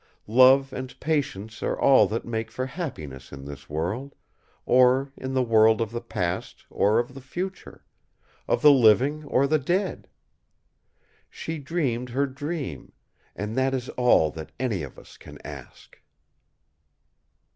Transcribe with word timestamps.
Love 0.25 0.73
and 0.73 0.99
patience 0.99 1.61
are 1.61 1.79
all 1.79 2.07
that 2.07 2.25
make 2.25 2.49
for 2.49 2.65
happiness 2.65 3.31
in 3.31 3.45
this 3.45 3.69
world; 3.69 4.15
or 4.65 5.13
in 5.15 5.35
the 5.35 5.43
world 5.43 5.79
of 5.79 5.91
the 5.91 6.01
past 6.01 6.65
or 6.71 6.97
of 6.97 7.13
the 7.13 7.21
future; 7.21 7.85
of 8.47 8.63
the 8.63 8.71
living 8.71 9.23
or 9.25 9.45
the 9.45 9.59
dead. 9.59 10.07
She 11.29 11.59
dreamed 11.59 12.09
her 12.09 12.25
dream; 12.25 12.93
and 13.35 13.55
that 13.55 13.75
is 13.75 13.89
all 13.89 14.31
that 14.31 14.51
any 14.59 14.81
of 14.81 14.97
us 14.97 15.17
can 15.17 15.37
ask!" 15.45 16.01